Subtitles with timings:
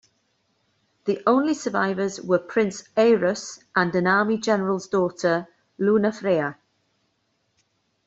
[1.05, 5.47] The only survivors were Prince Arus and an army General's daughter,
[5.79, 6.55] Lunafrea.